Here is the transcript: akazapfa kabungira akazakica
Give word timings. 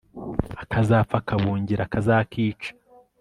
akazapfa 0.63 1.17
kabungira 1.27 1.81
akazakica 1.87 2.69